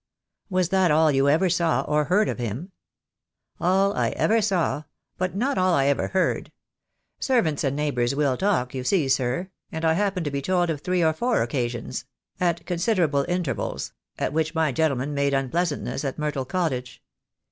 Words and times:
"Was 0.49 0.69
that 0.69 0.89
all 0.89 1.11
you 1.11 1.29
ever 1.29 1.47
saw 1.47 1.81
or 1.81 2.05
heard 2.05 2.27
of 2.27 2.39
him?" 2.39 2.71
"All 3.59 3.93
I 3.93 4.09
ever 4.09 4.41
saw, 4.41 4.85
but 5.19 5.35
not 5.35 5.59
all 5.59 5.75
I 5.75 5.85
ever 5.85 6.07
heard. 6.07 6.51
Servants 7.19 7.63
and 7.63 7.75
neighbours 7.75 8.15
will 8.15 8.35
talk, 8.35 8.73
you 8.73 8.83
see, 8.83 9.07
sir, 9.07 9.51
and 9.71 9.85
I 9.85 9.93
happened 9.93 10.25
to 10.25 10.31
be 10.31 10.41
told 10.41 10.71
of 10.71 10.81
three 10.81 11.03
or 11.03 11.13
four 11.13 11.43
occasions— 11.43 12.05
at 12.49 12.65
considerable 12.65 13.25
inter 13.25 13.53
vals— 13.53 13.91
at 14.17 14.33
which 14.33 14.55
my 14.55 14.71
gentleman 14.71 15.13
made 15.13 15.35
unpleasantness 15.35 16.03
at 16.03 16.17
Myrtle 16.17 16.45
Cottage. 16.45 17.03